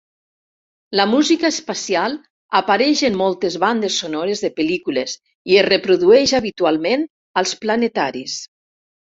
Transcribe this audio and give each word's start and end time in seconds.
La 0.99 1.03
música 1.09 1.51
espacial 1.55 2.15
apareix 2.61 3.03
en 3.11 3.19
moltes 3.19 3.57
bandes 3.65 3.97
sonores 4.05 4.41
de 4.47 4.51
pel·lícules 4.61 5.15
i 5.53 5.61
es 5.65 5.69
reprodueix 5.69 6.35
habitualment 6.41 7.07
als 7.43 7.57
planetaris. 7.67 8.41